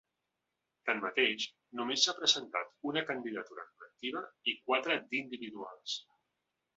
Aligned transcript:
Tanmateix, 0.89 1.43
només 1.79 2.05
s’ha 2.07 2.15
presentat 2.21 2.71
una 2.91 3.03
candidatura 3.09 3.65
col·lectiva 3.73 4.23
i 4.53 4.59
quatre 4.71 4.97
d’individuals. 5.13 5.97